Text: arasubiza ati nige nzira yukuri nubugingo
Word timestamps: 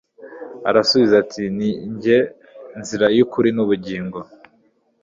arasubiza 0.69 1.15
ati 1.23 1.43
nige 1.57 2.17
nzira 2.79 3.05
yukuri 3.17 3.49
nubugingo 3.55 4.19